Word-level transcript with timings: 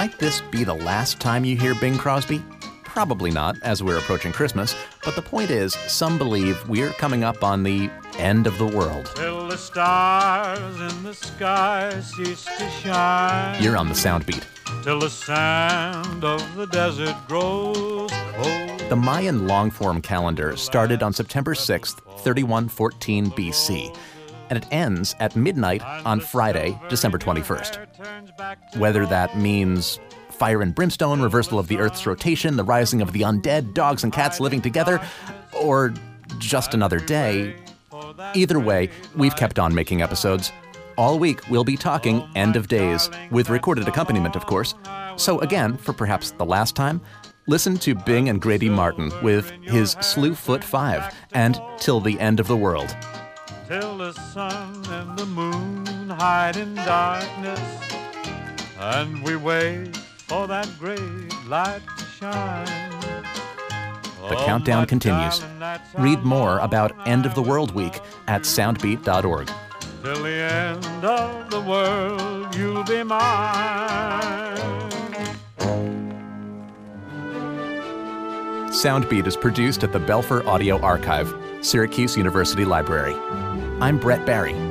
Might 0.00 0.18
this 0.18 0.40
be 0.40 0.64
the 0.64 0.72
last 0.72 1.20
time 1.20 1.44
you 1.44 1.58
hear 1.58 1.74
Bing 1.74 1.98
Crosby? 1.98 2.42
Probably 2.84 3.30
not, 3.30 3.56
as 3.62 3.82
we're 3.82 3.98
approaching 3.98 4.32
Christmas, 4.32 4.74
but 5.04 5.14
the 5.14 5.20
point 5.20 5.50
is, 5.50 5.74
some 5.88 6.16
believe 6.16 6.66
we're 6.66 6.88
coming 6.88 7.22
up 7.22 7.44
on 7.44 7.62
the 7.64 7.90
end 8.16 8.46
of 8.46 8.56
the 8.56 8.64
world. 8.64 9.12
Till 9.14 9.46
the 9.46 9.58
stars 9.58 10.80
in 10.80 11.02
the 11.02 11.12
sky 11.12 12.00
cease 12.00 12.46
to 12.46 12.70
shine. 12.82 13.62
You're 13.62 13.76
on 13.76 13.88
the 13.88 13.94
soundbeat. 13.94 14.42
Till 14.82 15.00
the 15.00 15.10
sand 15.10 16.24
of 16.24 16.54
the 16.54 16.64
desert 16.68 17.14
grows 17.28 18.10
cold. 18.10 18.80
The 18.88 18.96
Mayan 18.96 19.46
long-form 19.46 20.00
calendar 20.00 20.56
started 20.56 21.02
on 21.02 21.12
September 21.12 21.52
6th, 21.52 22.00
3114 22.22 23.32
BC, 23.32 23.94
and 24.50 24.58
it 24.58 24.66
ends 24.70 25.16
at 25.20 25.34
midnight 25.36 25.82
on 26.04 26.20
Friday, 26.20 26.78
December 26.88 27.18
21st. 27.18 28.76
Whether 28.76 29.06
that 29.06 29.38
means 29.38 29.98
fire 30.30 30.60
and 30.60 30.74
brimstone, 30.74 31.22
reversal 31.22 31.58
of 31.58 31.68
the 31.68 31.78
Earth's 31.78 32.04
rotation, 32.06 32.56
the 32.56 32.64
rising 32.64 33.00
of 33.00 33.12
the 33.12 33.20
undead, 33.22 33.72
dogs 33.74 34.04
and 34.04 34.12
cats 34.12 34.40
living 34.40 34.60
together, 34.60 35.00
or 35.52 35.94
just 36.38 36.74
another 36.74 36.98
day, 36.98 37.54
either 38.34 38.58
way, 38.58 38.90
we've 39.16 39.36
kept 39.36 39.58
on 39.58 39.74
making 39.74 40.02
episodes. 40.02 40.52
All 40.96 41.18
week, 41.18 41.48
we'll 41.48 41.64
be 41.64 41.76
talking 41.76 42.28
end 42.34 42.56
of 42.56 42.68
days, 42.68 43.08
with 43.30 43.48
recorded 43.48 43.88
accompaniment, 43.88 44.36
of 44.36 44.46
course. 44.46 44.74
So, 45.16 45.38
again, 45.40 45.76
for 45.76 45.92
perhaps 45.92 46.32
the 46.32 46.44
last 46.44 46.74
time, 46.74 47.00
listen 47.46 47.76
to 47.78 47.94
Bing 47.94 48.28
and 48.28 48.40
Grady 48.40 48.68
Martin 48.68 49.12
with 49.22 49.50
his 49.62 49.94
Slewfoot 49.96 50.64
5 50.64 51.14
and 51.32 51.60
Till 51.78 52.00
the 52.00 52.18
End 52.20 52.40
of 52.40 52.48
the 52.48 52.56
World. 52.56 52.94
Till 53.70 53.98
the 53.98 54.12
sun 54.12 54.82
and 54.90 55.16
the 55.16 55.26
moon 55.26 55.86
hide 56.10 56.56
in 56.56 56.74
darkness, 56.74 57.60
and 58.80 59.22
we 59.22 59.36
wait 59.36 59.96
for 59.96 60.48
that 60.48 60.68
great 60.80 61.00
light 61.46 61.80
to 61.96 62.04
shine. 62.04 62.90
The 64.28 64.36
Oh, 64.36 64.44
countdown 64.44 64.86
continues. 64.86 65.44
Read 65.96 66.24
more 66.24 66.58
about 66.58 66.90
End 67.06 67.24
of 67.26 67.36
the 67.36 67.42
World 67.42 67.72
Week 67.72 68.00
at 68.26 68.42
soundbeat.org. 68.42 69.48
Till 70.02 70.22
the 70.24 70.30
end 70.30 71.04
of 71.04 71.50
the 71.50 71.60
world, 71.60 72.52
you'll 72.56 72.82
be 72.82 73.04
mine. 73.04 74.56
Soundbeat 78.72 79.28
is 79.28 79.36
produced 79.36 79.84
at 79.84 79.92
the 79.92 80.00
Belfer 80.00 80.44
Audio 80.44 80.80
Archive, 80.80 81.32
Syracuse 81.62 82.16
University 82.16 82.64
Library. 82.64 83.14
I'm 83.80 83.98
Brett 83.98 84.24
Barry. 84.26 84.69